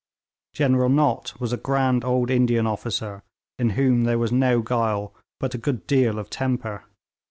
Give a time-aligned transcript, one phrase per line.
[0.55, 3.21] General Nott was a grand old Indian officer,
[3.59, 6.85] in whom there was no guile, but a good deal of temper.